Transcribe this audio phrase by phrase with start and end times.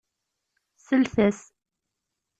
[0.77, 1.39] Slet-as!